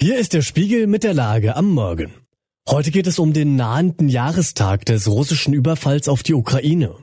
[0.00, 2.12] Hier ist der Spiegel mit der Lage am Morgen.
[2.68, 6.94] Heute geht es um den nahenden Jahrestag des russischen Überfalls auf die Ukraine.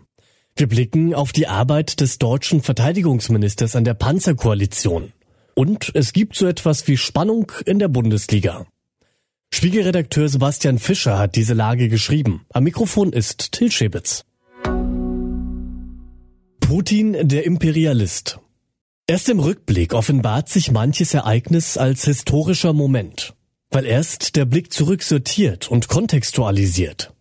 [0.55, 5.11] Wir blicken auf die Arbeit des deutschen Verteidigungsministers an der Panzerkoalition.
[5.55, 8.65] Und es gibt so etwas wie Spannung in der Bundesliga.
[9.53, 12.45] Spiegelredakteur Sebastian Fischer hat diese Lage geschrieben.
[12.53, 14.23] Am Mikrofon ist Till Schäbitz.
[16.61, 18.39] Putin der Imperialist.
[19.07, 23.35] Erst im Rückblick offenbart sich manches Ereignis als historischer Moment,
[23.69, 27.13] weil erst der Blick zurück sortiert und kontextualisiert.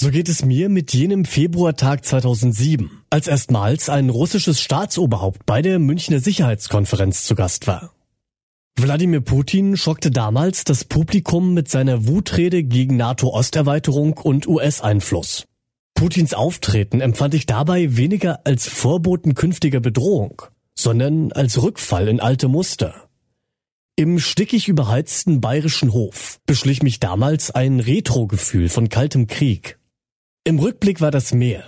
[0.00, 5.78] So geht es mir mit jenem Februartag 2007, als erstmals ein russisches Staatsoberhaupt bei der
[5.78, 7.94] Münchner Sicherheitskonferenz zu Gast war.
[8.76, 15.46] Wladimir Putin schockte damals das Publikum mit seiner Wutrede gegen NATO-Osterweiterung und US-Einfluss.
[15.94, 20.42] Putins Auftreten empfand ich dabei weniger als Vorboten künftiger Bedrohung,
[20.82, 23.08] sondern als Rückfall in alte Muster.
[23.96, 29.78] Im stickig überheizten bayerischen Hof beschlich mich damals ein Retro-Gefühl von kaltem Krieg.
[30.44, 31.64] Im Rückblick war das mehr.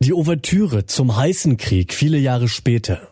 [0.00, 3.08] Die Ouvertüre zum heißen Krieg viele Jahre später.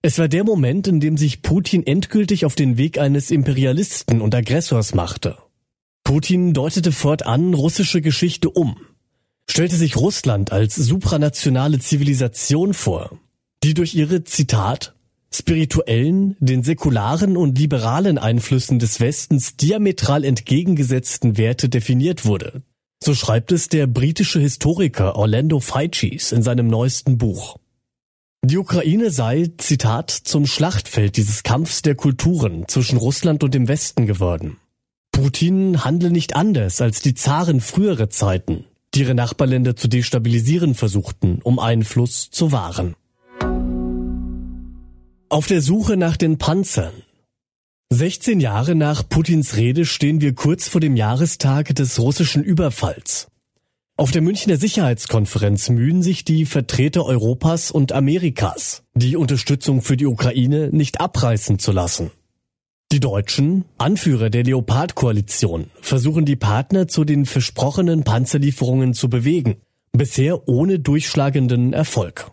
[0.00, 4.34] Es war der Moment, in dem sich Putin endgültig auf den Weg eines Imperialisten und
[4.34, 5.36] Aggressors machte.
[6.02, 8.78] Putin deutete fortan russische Geschichte um,
[9.46, 13.18] stellte sich Russland als supranationale Zivilisation vor
[13.62, 14.94] die durch ihre, Zitat,
[15.32, 22.62] spirituellen, den säkularen und liberalen Einflüssen des Westens diametral entgegengesetzten Werte definiert wurde.
[23.02, 27.56] So schreibt es der britische Historiker Orlando Figes in seinem neuesten Buch.
[28.42, 34.06] Die Ukraine sei, Zitat, zum Schlachtfeld dieses Kampfs der Kulturen zwischen Russland und dem Westen
[34.06, 34.56] geworden.
[35.12, 38.64] Putin handle nicht anders als die Zaren frühere Zeiten,
[38.94, 42.96] die ihre Nachbarländer zu destabilisieren versuchten, um Einfluss zu wahren.
[45.32, 46.92] Auf der Suche nach den Panzern.
[47.90, 53.28] 16 Jahre nach Putins Rede stehen wir kurz vor dem Jahrestag des russischen Überfalls.
[53.96, 60.06] Auf der Münchner Sicherheitskonferenz mühen sich die Vertreter Europas und Amerikas, die Unterstützung für die
[60.06, 62.10] Ukraine nicht abreißen zu lassen.
[62.90, 69.58] Die Deutschen, Anführer der Leopard-Koalition, versuchen die Partner zu den versprochenen Panzerlieferungen zu bewegen,
[69.92, 72.32] bisher ohne durchschlagenden Erfolg.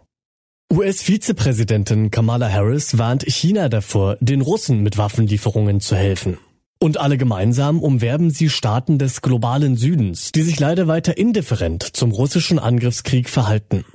[0.71, 6.37] US-Vizepräsidentin Kamala Harris warnt China davor, den Russen mit Waffenlieferungen zu helfen.
[6.77, 12.11] Und alle gemeinsam umwerben sie Staaten des globalen Südens, die sich leider weiter indifferent zum
[12.11, 13.85] russischen Angriffskrieg verhalten.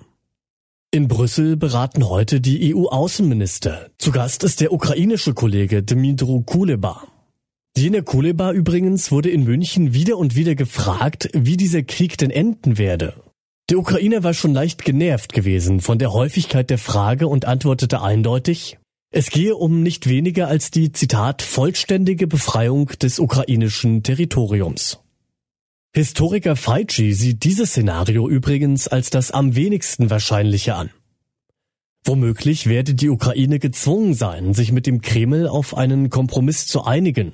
[0.91, 3.91] In Brüssel beraten heute die EU-Außenminister.
[3.99, 7.03] Zu Gast ist der ukrainische Kollege Dmitru Kuleba.
[7.77, 12.77] Jener Kuleba übrigens wurde in München wieder und wieder gefragt, wie dieser Krieg denn enden
[12.79, 13.15] werde.
[13.73, 18.77] Der Ukrainer war schon leicht genervt gewesen von der Häufigkeit der Frage und antwortete eindeutig,
[19.11, 24.99] es gehe um nicht weniger als die, Zitat, vollständige Befreiung des ukrainischen Territoriums.
[25.95, 30.91] Historiker Feitschi sieht dieses Szenario übrigens als das am wenigsten wahrscheinliche an.
[32.05, 37.33] Womöglich werde die Ukraine gezwungen sein, sich mit dem Kreml auf einen Kompromiss zu einigen,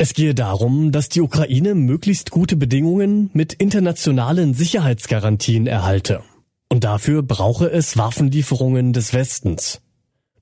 [0.00, 6.22] es gehe darum, dass die Ukraine möglichst gute Bedingungen mit internationalen Sicherheitsgarantien erhalte.
[6.68, 9.80] Und dafür brauche es Waffenlieferungen des Westens.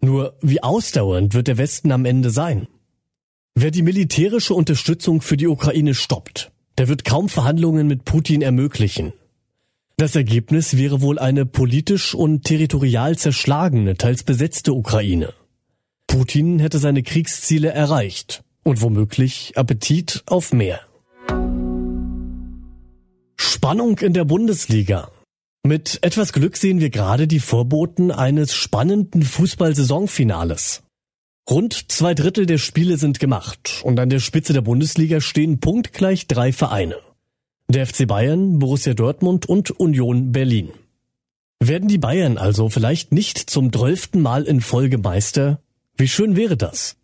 [0.03, 2.69] Nur wie ausdauernd wird der Westen am Ende sein?
[3.55, 9.15] Wer die militärische Unterstützung für die Ukraine stoppt, der wird kaum Verhandlungen mit Putin ermöglichen.
[9.97, 15.33] Das Ergebnis wäre wohl eine politisch und territorial zerschlagene, teils besetzte Ukraine.
[16.07, 20.81] Putin hätte seine Kriegsziele erreicht und womöglich Appetit auf mehr.
[23.37, 25.11] Spannung in der Bundesliga.
[25.63, 30.83] Mit etwas Glück sehen wir gerade die Vorboten eines spannenden Fußball-Saisonfinales.
[31.49, 36.27] Rund zwei Drittel der Spiele sind gemacht und an der Spitze der Bundesliga stehen punktgleich
[36.27, 36.97] drei Vereine.
[37.69, 40.71] Der FC Bayern, Borussia Dortmund und Union Berlin.
[41.61, 45.61] Werden die Bayern also vielleicht nicht zum zwölften Mal in Folge Meister?
[45.97, 46.97] Wie schön wäre das?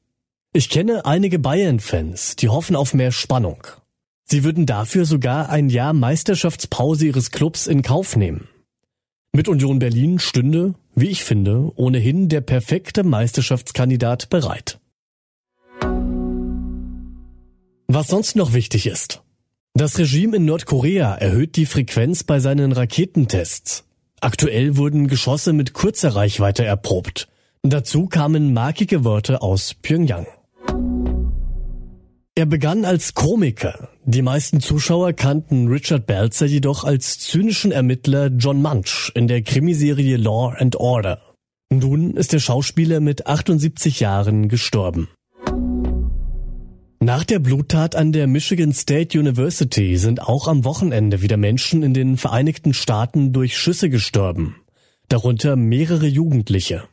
[0.55, 3.66] Ich kenne einige Bayern-Fans, die hoffen auf mehr Spannung.
[4.25, 8.49] Sie würden dafür sogar ein Jahr Meisterschaftspause ihres Clubs in Kauf nehmen.
[9.33, 14.78] Mit Union Berlin stünde, wie ich finde, ohnehin der perfekte Meisterschaftskandidat bereit.
[17.87, 19.22] Was sonst noch wichtig ist.
[19.72, 23.84] Das Regime in Nordkorea erhöht die Frequenz bei seinen Raketentests.
[24.21, 27.28] Aktuell wurden Geschosse mit kurzer Reichweite erprobt.
[27.63, 30.27] Dazu kamen markige Worte aus Pyongyang.
[32.34, 33.91] Er begann als Komiker.
[34.07, 40.17] Die meisten Zuschauer kannten Richard Belzer jedoch als zynischen Ermittler John Munch in der Krimiserie
[40.17, 41.21] Law and Order.
[41.71, 45.11] Nun ist der Schauspieler mit 78 Jahren gestorben.
[47.01, 51.93] Nach der Bluttat an der Michigan State University sind auch am Wochenende wieder Menschen in
[51.93, 54.57] den Vereinigten Staaten durch Schüsse gestorben,
[55.09, 56.84] darunter mehrere Jugendliche.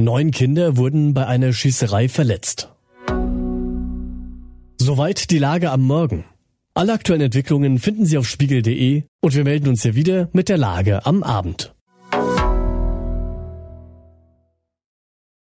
[0.00, 2.70] Neun Kinder wurden bei einer Schießerei verletzt.
[4.80, 6.24] Soweit die Lage am Morgen.
[6.72, 10.56] Alle aktuellen Entwicklungen finden Sie auf spiegel.de und wir melden uns hier wieder mit der
[10.56, 11.74] Lage am Abend.